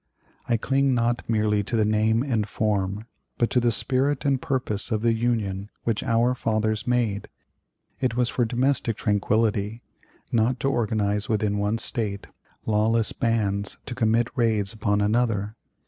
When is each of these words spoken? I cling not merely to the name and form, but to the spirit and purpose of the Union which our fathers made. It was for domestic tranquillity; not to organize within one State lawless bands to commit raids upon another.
I 0.49 0.57
cling 0.57 0.95
not 0.95 1.29
merely 1.29 1.61
to 1.61 1.75
the 1.75 1.85
name 1.85 2.23
and 2.23 2.49
form, 2.49 3.05
but 3.37 3.51
to 3.51 3.59
the 3.59 3.71
spirit 3.71 4.25
and 4.25 4.41
purpose 4.41 4.89
of 4.91 5.03
the 5.03 5.13
Union 5.13 5.69
which 5.83 6.01
our 6.01 6.33
fathers 6.33 6.87
made. 6.87 7.27
It 7.99 8.15
was 8.15 8.27
for 8.27 8.43
domestic 8.43 8.97
tranquillity; 8.97 9.83
not 10.31 10.59
to 10.61 10.71
organize 10.71 11.29
within 11.29 11.59
one 11.59 11.77
State 11.77 12.25
lawless 12.65 13.13
bands 13.13 13.77
to 13.85 13.93
commit 13.93 14.29
raids 14.35 14.73
upon 14.73 15.01
another. 15.01 15.55